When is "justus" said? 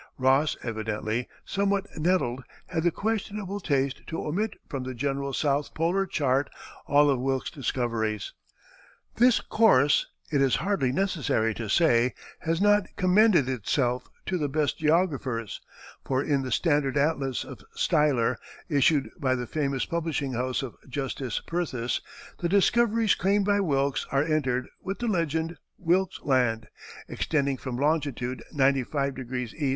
20.89-21.41